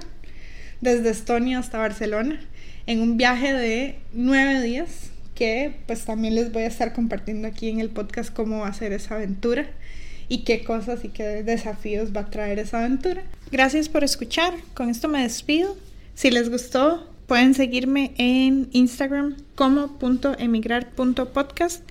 [0.81, 2.41] desde Estonia hasta Barcelona
[2.91, 7.69] en un viaje de nueve días que pues también les voy a estar compartiendo aquí
[7.69, 9.71] en el podcast cómo va a ser esa aventura
[10.29, 13.23] y qué cosas y qué desafíos va a traer esa aventura.
[13.53, 15.77] Gracias por escuchar, con esto me despido.
[16.15, 19.97] Si les gustó, Pueden seguirme en Instagram como
[20.41, 21.89] .emigrar.podcast.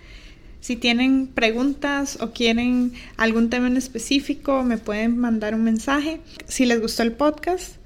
[0.59, 6.19] Si tienen preguntas o quieren algún tema en específico, me pueden mandar un mensaje.
[6.49, 7.77] Si les gustó el podcast,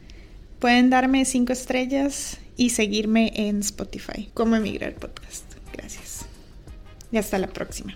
[0.57, 5.45] pueden darme cinco estrellas y seguirme en Spotify como Emigrar Podcast.
[5.73, 6.25] Gracias.
[7.11, 7.95] Y hasta la próxima.